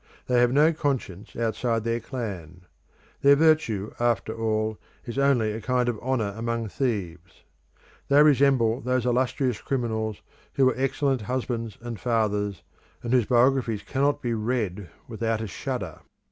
They 0.25 0.39
have 0.39 0.51
no 0.51 0.73
conscience 0.73 1.35
outside 1.35 1.83
their 1.83 1.99
clan. 1.99 2.61
Their 3.21 3.35
virtue 3.35 3.93
after 3.99 4.33
all 4.35 4.79
is 5.05 5.19
only 5.19 5.51
a 5.51 5.61
kind 5.61 5.87
of 5.87 5.99
honour 5.99 6.33
among 6.35 6.69
thieves. 6.69 7.43
They 8.07 8.23
resemble 8.23 8.81
those 8.81 9.05
illustrious 9.05 9.61
criminals 9.61 10.23
who 10.53 10.65
were 10.65 10.73
excellent 10.75 11.21
husbands 11.21 11.77
and 11.81 11.99
fathers, 11.99 12.63
and 13.03 13.13
whose 13.13 13.25
biographies 13.27 13.83
cannot 13.83 14.23
be 14.23 14.33
read 14.33 14.89
without 15.07 15.39
a 15.39 15.45
shudder. 15.45 15.99